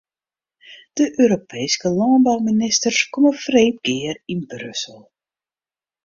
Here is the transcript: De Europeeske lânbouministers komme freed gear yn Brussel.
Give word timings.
De 0.95 1.05
Europeeske 1.23 1.87
lânbouministers 1.99 3.01
komme 3.13 3.31
freed 3.43 3.77
gear 3.89 4.17
yn 4.33 4.41
Brussel. 4.51 4.99